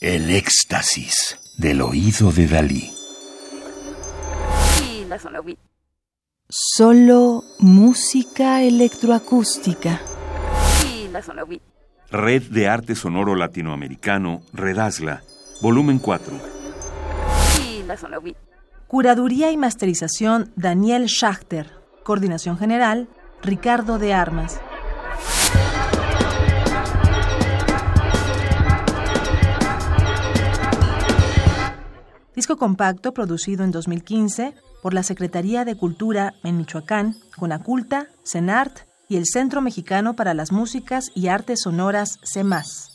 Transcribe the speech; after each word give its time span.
El 0.00 0.30
éxtasis 0.30 1.38
del 1.58 1.82
oído 1.82 2.32
de 2.32 2.46
Dalí. 2.46 2.90
Solo 6.48 7.44
música 7.58 8.62
electroacústica. 8.62 10.00
Red 12.10 12.42
de 12.44 12.68
Arte 12.68 12.94
Sonoro 12.94 13.34
Latinoamericano, 13.34 14.40
Redazla, 14.54 15.22
volumen 15.60 15.98
4. 15.98 16.40
Curaduría 18.86 19.50
y 19.50 19.58
masterización 19.58 20.52
Daniel 20.56 21.06
Schachter. 21.06 21.70
Coordinación 22.02 22.56
general 22.56 23.08
Ricardo 23.42 23.98
de 23.98 24.14
Armas. 24.14 24.58
Disco 32.38 32.56
compacto 32.56 33.12
producido 33.12 33.64
en 33.64 33.72
2015 33.72 34.54
por 34.80 34.94
la 34.94 35.02
Secretaría 35.02 35.64
de 35.64 35.74
Cultura 35.74 36.34
en 36.44 36.56
Michoacán, 36.56 37.16
Conaculta, 37.36 38.06
CENART 38.24 38.86
y 39.08 39.16
el 39.16 39.26
Centro 39.26 39.60
Mexicano 39.60 40.14
para 40.14 40.34
las 40.34 40.52
Músicas 40.52 41.10
y 41.16 41.26
Artes 41.26 41.62
Sonoras, 41.62 42.20
CEMAS. 42.22 42.92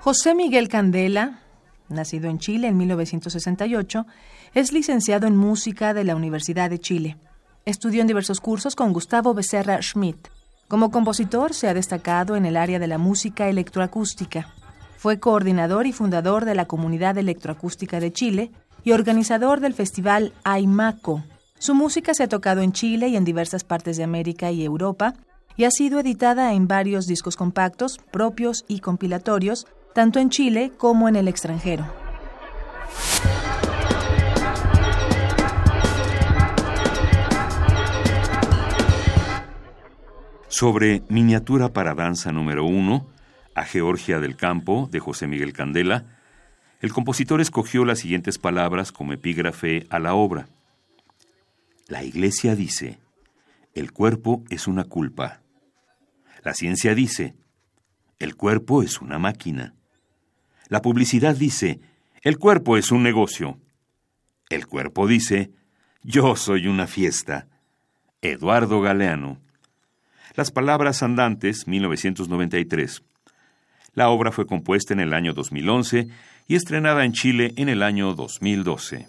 José 0.00 0.34
Miguel 0.34 0.68
Candela, 0.68 1.38
nacido 1.88 2.28
en 2.28 2.40
Chile 2.40 2.66
en 2.66 2.76
1968, 2.76 4.04
es 4.52 4.72
licenciado 4.72 5.28
en 5.28 5.36
música 5.36 5.94
de 5.94 6.02
la 6.02 6.16
Universidad 6.16 6.70
de 6.70 6.80
Chile. 6.80 7.18
Estudió 7.66 8.00
en 8.00 8.08
diversos 8.08 8.40
cursos 8.40 8.74
con 8.74 8.92
Gustavo 8.92 9.32
Becerra 9.32 9.80
Schmidt. 9.80 10.26
Como 10.68 10.90
compositor 10.90 11.54
se 11.54 11.68
ha 11.68 11.74
destacado 11.74 12.34
en 12.34 12.44
el 12.44 12.56
área 12.56 12.80
de 12.80 12.88
la 12.88 12.98
música 12.98 13.48
electroacústica. 13.48 14.48
Fue 14.96 15.20
coordinador 15.20 15.86
y 15.86 15.92
fundador 15.92 16.44
de 16.44 16.56
la 16.56 16.64
Comunidad 16.64 17.16
Electroacústica 17.18 18.00
de 18.00 18.12
Chile 18.12 18.50
y 18.82 18.90
organizador 18.90 19.60
del 19.60 19.74
festival 19.74 20.32
AIMACO. 20.42 21.22
Su 21.58 21.76
música 21.76 22.14
se 22.14 22.24
ha 22.24 22.28
tocado 22.28 22.62
en 22.62 22.72
Chile 22.72 23.08
y 23.08 23.16
en 23.16 23.24
diversas 23.24 23.62
partes 23.62 23.96
de 23.96 24.02
América 24.02 24.50
y 24.50 24.64
Europa 24.64 25.14
y 25.56 25.64
ha 25.64 25.70
sido 25.70 26.00
editada 26.00 26.52
en 26.52 26.66
varios 26.66 27.06
discos 27.06 27.36
compactos, 27.36 27.98
propios 28.10 28.64
y 28.66 28.80
compilatorios, 28.80 29.68
tanto 29.94 30.18
en 30.18 30.30
Chile 30.30 30.72
como 30.76 31.08
en 31.08 31.14
el 31.14 31.28
extranjero. 31.28 32.05
Sobre 40.48 41.02
Miniatura 41.08 41.72
para 41.72 41.94
Danza 41.94 42.32
número 42.32 42.64
1, 42.64 43.06
a 43.54 43.64
Georgia 43.64 44.20
del 44.20 44.36
Campo, 44.36 44.88
de 44.90 45.00
José 45.00 45.26
Miguel 45.26 45.52
Candela, 45.52 46.06
el 46.80 46.92
compositor 46.92 47.40
escogió 47.40 47.84
las 47.84 48.00
siguientes 48.00 48.38
palabras 48.38 48.92
como 48.92 49.12
epígrafe 49.12 49.86
a 49.90 49.98
la 49.98 50.14
obra. 50.14 50.48
La 51.88 52.04
Iglesia 52.04 52.54
dice, 52.54 52.98
el 53.74 53.92
cuerpo 53.92 54.44
es 54.50 54.66
una 54.66 54.84
culpa. 54.84 55.40
La 56.44 56.54
ciencia 56.54 56.94
dice, 56.94 57.34
el 58.18 58.36
cuerpo 58.36 58.82
es 58.82 59.00
una 59.00 59.18
máquina. 59.18 59.74
La 60.68 60.82
publicidad 60.82 61.34
dice, 61.34 61.80
el 62.22 62.38
cuerpo 62.38 62.76
es 62.76 62.90
un 62.90 63.02
negocio. 63.02 63.58
El 64.48 64.66
cuerpo 64.66 65.06
dice, 65.06 65.50
yo 66.02 66.36
soy 66.36 66.66
una 66.66 66.86
fiesta. 66.86 67.48
Eduardo 68.20 68.80
Galeano. 68.80 69.45
Las 70.34 70.50
Palabras 70.50 71.02
Andantes, 71.02 71.66
1993. 71.68 73.02
La 73.94 74.10
obra 74.10 74.32
fue 74.32 74.46
compuesta 74.46 74.92
en 74.92 75.00
el 75.00 75.14
año 75.14 75.32
2011 75.32 76.08
y 76.48 76.54
estrenada 76.54 77.04
en 77.04 77.12
Chile 77.12 77.52
en 77.56 77.68
el 77.68 77.82
año 77.82 78.14
2012. 78.14 79.08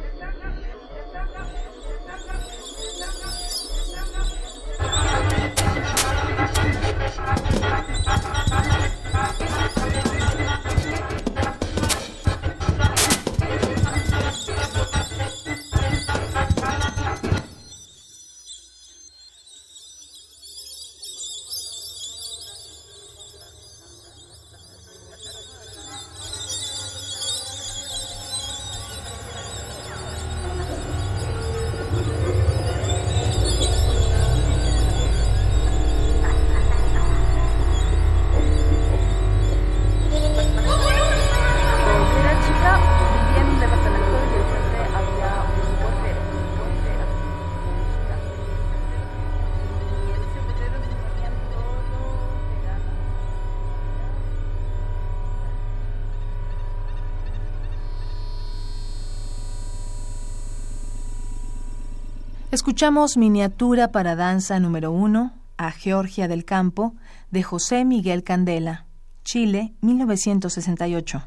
Escuchamos 62.51 63.15
Miniatura 63.15 63.93
para 63.93 64.17
Danza 64.17 64.59
número 64.59 64.91
1 64.91 65.31
a 65.55 65.71
Georgia 65.71 66.27
del 66.27 66.43
Campo 66.43 66.93
de 67.31 67.43
José 67.43 67.85
Miguel 67.85 68.23
Candela, 68.25 68.87
Chile, 69.23 69.73
1968. 69.79 71.23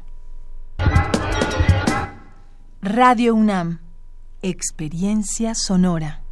Radio 2.83 3.33
UNAM, 3.33 3.79
Experiencia 4.43 5.55
Sonora. 5.55 6.24